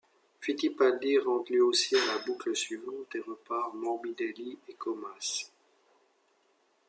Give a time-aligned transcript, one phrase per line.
[0.39, 5.51] Fittipaldi rentre lui aussi à la boucle suivante et repart Morbidelli et Comas.